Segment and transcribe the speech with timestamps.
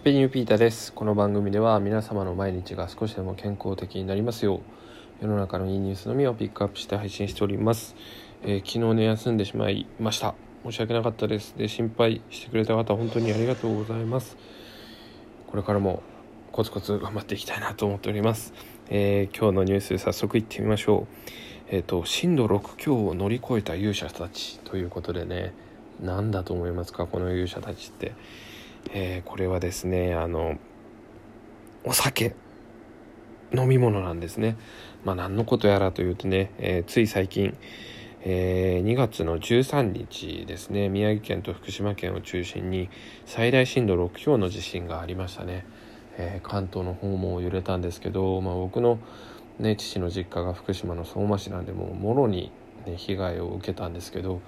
[0.00, 0.94] ハピニューピータです。
[0.94, 4.60] この番組では皆様の毎日が少しでも健康的になりますよう。
[5.20, 7.94] 世の中のいいニュースのみをピックアップして配信しております、
[8.42, 10.34] えー、昨日ね休んでしまいました。
[10.64, 11.52] 申し訳なかったです。
[11.58, 14.38] で心配してくれた方本当にありがとうございます。
[15.46, 16.02] これからも
[16.50, 18.54] コツコツ頑張っていきたいなと思っております、
[18.88, 21.74] えー、今日のニュース早速いってみましょう。
[21.76, 25.52] えっ、ー、と震度6強を乗り越えた勇者たちということでね
[26.00, 27.06] 何だと思いますか？
[27.06, 28.14] この勇者たちって。
[28.92, 30.58] えー、これはですねあの
[31.84, 32.34] お酒
[33.52, 34.56] 飲み物なんですね。
[35.04, 37.56] まあ何のことやらというとね、えー、つい最近、
[38.22, 42.90] えー、2月の13日ですね宮城県と福島県を中心に
[43.24, 45.64] 最大震度6強の地震がありましたね、
[46.18, 48.98] えー、関東の方も揺れたんですけど、まあ、僕の、
[49.58, 52.52] ね、父の実家が福島の相馬市なんでももろに、
[52.86, 54.42] ね、被害を受けたんですけど、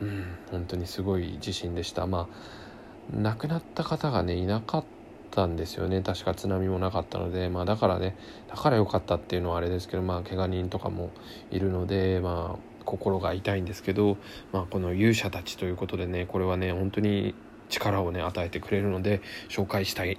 [0.00, 2.06] うん、本当にすごい地震でした。
[2.06, 2.67] まあ
[3.12, 4.84] 亡くなった方がねいなかっ
[5.30, 6.02] たんですよね。
[6.02, 7.48] 確か津波もなかったので。
[7.48, 8.16] まあだからね
[8.48, 11.10] だから良かったっていうのはあれですけどまあ怪我人とかも
[11.50, 14.16] いるのでまあ心が痛いんですけど、
[14.52, 17.34] まあ、この勇者たちということでねこれはね本当に
[17.68, 19.20] 力をね与えてくれるので
[19.50, 20.18] 紹介したい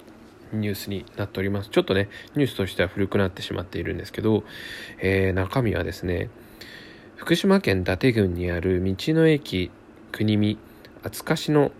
[0.52, 1.70] ニュースになっております。
[1.70, 4.44] ちょっとねニュースとしては古くなってしまっているんですけど、
[5.00, 6.30] えー、中身はですね
[7.16, 9.70] 福島県伊達郡にある道の駅
[10.12, 10.58] 国見
[11.02, 11.70] 厚かしの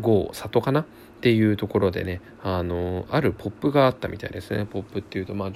[0.00, 0.80] 郷里かな？
[0.80, 0.84] っ
[1.20, 4.66] ていうところでねあのあるポップがあったみたいですね。
[4.66, 5.50] ポップっていうとまあ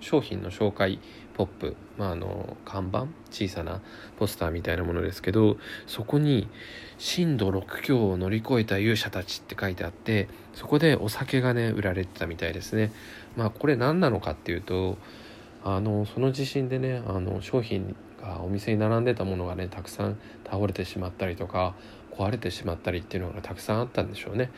[0.00, 1.00] 商品の紹介
[1.34, 3.06] ポップ、まあ、あの看板？
[3.30, 3.80] 小さな
[4.18, 6.48] ポスターみたいなものですけどそこに
[6.98, 12.92] 「震度6強を乗り越えた勇者たち」って書いてあってそこでお酒がね売られてたみたいですね。
[13.36, 14.98] まあこれ何なのかっていうと
[15.64, 21.74] あのその地震でねあの商品がお店に並んでたものがねたくさん倒れてしまったりとか
[22.18, 24.50] 壊れてしまったりっていうのがたくさんあったんでしょうね。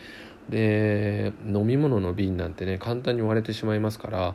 [0.48, 4.35] で飲み物の瓶なんてね簡単に割れてしまいますから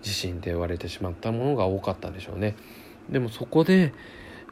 [0.00, 2.54] 地震で割れてしまったものが多かったんでしょうね。
[3.10, 3.92] でもそこで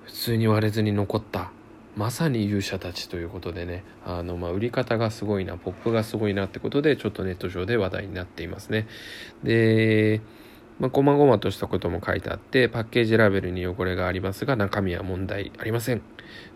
[0.05, 1.51] 普通に割れずに残った
[1.97, 8.89] まさに勇者たちということでねあの、まあ、売り方がすごいなポップがすごいなってことでちょっとネット上で話題になっていますね。
[9.45, 10.21] で
[10.81, 16.03] まあ、細々としたことも書いてあって、パッケージラベルに汚れがありますが、中身は問題ありません。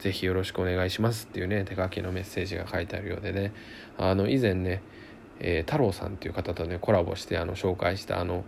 [0.00, 3.52] ぜひよろしくお願いしますっていうね、手書きのメッセージが書いてあるようでね、
[3.96, 4.82] あの、以前ね、
[5.38, 8.44] えー、太郎さんっていう方とね、コラボして、あの、紹介した、あの、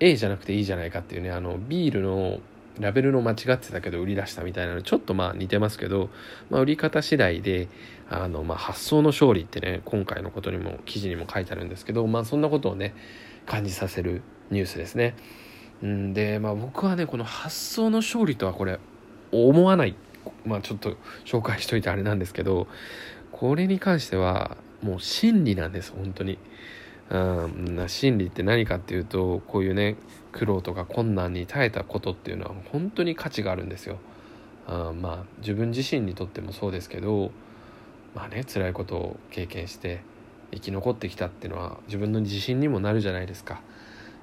[0.00, 2.40] A じゃなくていいじゃないかっていうね、あの、ビールの
[2.78, 6.10] ラベルの間違ってたけど売り出したみたいなのちょっとまあ似てますけど、
[6.50, 7.68] まあ、売り方次第で
[8.10, 12.94] あの、まあ、発想の勝利ってね今回のことにも記事にも書いてあるんですけど、まあ、そんなことをね
[13.46, 15.14] 感じさせるニュースですね。
[15.84, 18.78] んで、まあ僕はね、この発想の勝利とはこれ、
[19.32, 19.96] 思わない。
[20.44, 22.66] まあちょっと紹介しといてあれなんですけど、
[23.32, 26.38] これに関してはもう真理なんです、本当に。
[27.08, 29.96] うん、真理って何かっていうと、こういうね、
[30.32, 33.98] 苦労とか困難に耐えたことっていうのは本当に価値があるんですよ。
[34.66, 37.30] あまあ自分自身にとってもそうですけど、
[38.14, 40.02] まあね、辛いことを経験して、
[40.52, 43.60] 生き残ってきたっていうのは自分の自信にもなるじゃないですか。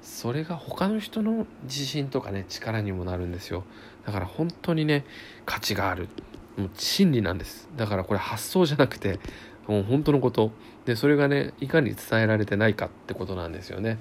[0.02, 3.64] それが他の人の自信とかね力にもなるんですよ。
[4.06, 5.04] だから本当にね
[5.46, 6.08] 価値がある。
[6.56, 7.68] もう真理なんです。
[7.76, 9.18] だからこれ発想じゃなくて
[9.66, 10.52] もう本当のこと。
[10.84, 13.98] でそれがねいかに伝えられてないかってことなんですよね。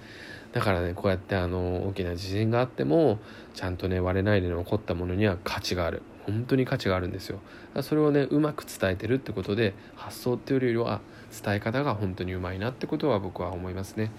[0.52, 3.20] だからねこうやってあの大きな地震があっても
[3.54, 6.02] ちゃんとね割れないで残ったものには価値がある。
[6.26, 7.40] 本当に価値があるんですよ。
[7.82, 11.02] それをねうまく伝えてるってことで発想っていうよりは
[11.44, 14.12] 伝え方が本当にうまいなってことは僕は思いますね。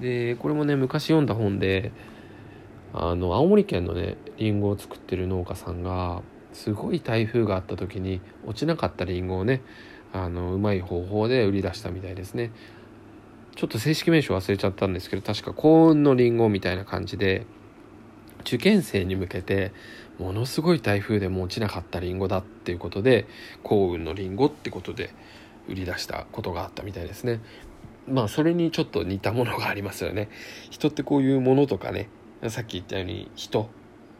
[0.00, 1.92] でこれもね昔読んだ本で
[2.92, 6.22] あの青森県のねりんごを作ってる農家さんが
[6.52, 9.60] すごい台風があった時に落ちなかったりんごをね
[10.12, 12.50] あのうまい方法で売り出したみたいですね。
[13.56, 17.44] ちょっと正式名称忘れちゃったんですけど確か幸運のりんごみたいな感じで
[18.42, 19.72] 受験生に向けて
[20.18, 23.26] ものすごい台風でも落ちなかったりんごだっていうことで
[23.64, 25.10] 幸運のりんごってことで
[25.68, 27.40] 売り出したことがあったみたいですね。
[28.06, 30.28] まあそれにちょっと似たものがありますよね。
[30.70, 32.08] 人ってこういうものとかね
[32.48, 33.68] さっき言ったように人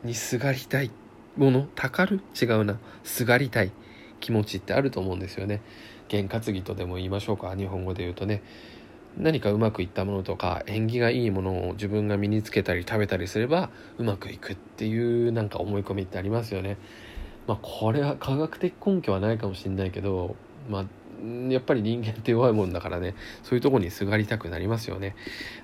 [0.03, 0.91] にすがりたい
[1.37, 2.21] ものたかる？
[2.41, 2.79] 違うな。
[3.05, 3.71] すがりたい。
[4.21, 5.61] 気持ちってあると思うんですよね
[6.09, 8.43] 験担ぎとでも言いましょうか日本語で言うとね
[9.17, 16.77] 何かうまくいったものとか縁起がいいものを自分が身につけたり食べたりすればうまくいくっていうなんか思い込みってありますよね。
[17.49, 20.37] まあこれは科学的根拠はないかもしれないけど、
[20.69, 20.85] まあ
[21.49, 25.17] やっぱり人間って弱いもんだからねそういうとこにすがりたくなりますよね。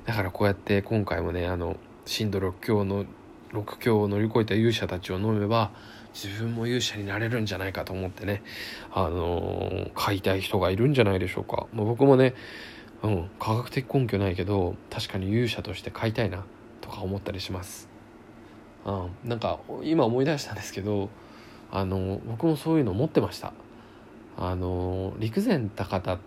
[0.04, 3.04] だからこうやって今回もねあの震度6強の
[3.54, 5.70] 6強を乗り越えた勇者たちを飲めば
[6.12, 8.42] 自分も勇者になれるんじゃないかと思ってね、
[8.92, 11.66] あのー、買いたい人がいるんじゃないでしょうか。
[11.72, 12.34] まあ、僕もね、
[13.02, 16.44] うん科学的根拠ないけど確かに勇者として買いたいな
[16.80, 17.88] とか思ったりします。
[18.86, 21.10] うん、なんか今思い出したんですけど
[21.70, 23.52] あの僕もそういうの持ってました。
[24.36, 26.18] あの陸前高田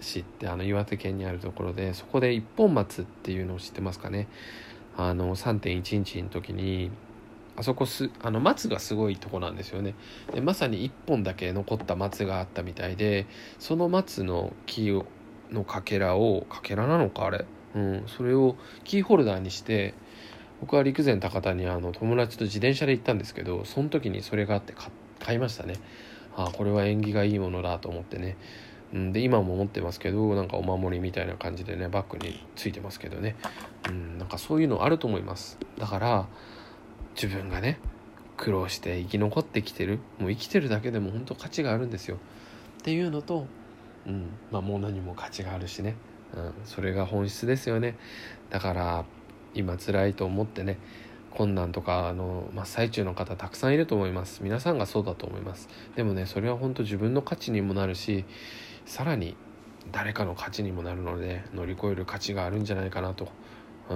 [0.00, 4.28] 市ってあの岩手県にあるところでそこで一本松っていうのを知ってますかね。
[4.96, 6.90] あの3.11の時に
[7.56, 9.94] あそこすあの松がすごいとこなんですよね。
[10.34, 13.26] でまさに1本だけ残った松があったみたいで
[13.58, 15.02] その松の木
[15.50, 17.44] のかけらをかけらなのかあれ？
[17.74, 19.94] うんそれをキーホルダーにして
[20.60, 24.74] 僕は陸前高田にあの友達と自転車で行ったんですけどその時にそれがあって
[25.18, 25.74] 買いましたね。
[26.36, 28.36] ああこれは縁起がいいものだと思ってね、
[28.92, 33.36] うん、で今も持ってますけどなんかお守りみたいな感じでねバッグについてますけどね、
[33.88, 35.58] うん、なんかそういうのあると思います。
[35.78, 36.26] だから
[37.14, 37.78] 自分がね
[38.36, 39.98] 苦労して生き残ってきてる。
[40.18, 42.16] もう生きてるだけでも本当価値があるんですよ。
[42.80, 43.46] っていうのと、
[44.06, 45.94] うんまあ、もう何も価値があるしね、
[46.34, 47.96] うん、それが本質ですよね。
[48.50, 49.04] だから
[49.54, 50.78] 今辛いと思ってね
[51.30, 54.42] 困難とかの真っ最中の方たくさんいると思います。
[54.42, 55.68] 皆さんがそうだと思います。
[55.94, 58.24] でもねそれは本当自分の価値にもなるし
[58.86, 59.36] さらに
[59.90, 63.28] 誰かの価値にもなるので乗り越える価値があるんじゃないかなと、
[63.90, 63.94] う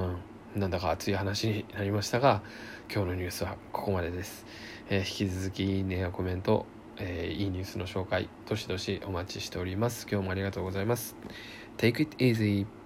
[0.58, 2.42] ん、なんだか熱い話になりましたが
[2.92, 4.46] 今日のニュースはここまでです、
[4.88, 6.66] えー、引き続きいいねやコメント、
[6.98, 10.06] えー、いいニュースの紹介どしどしお待ちしております。
[10.10, 11.16] 今日もありがとうございます。
[11.76, 12.85] Take it easy!